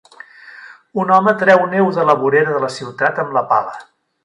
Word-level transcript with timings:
Un 1.03 1.11
home 1.17 1.33
treu 1.43 1.61
neu 1.75 1.91
de 1.99 2.07
la 2.11 2.17
vorera 2.23 2.57
de 2.57 2.65
la 2.65 2.73
ciutat 2.79 3.23
amb 3.27 3.39
la 3.39 3.47
pala. 3.55 3.79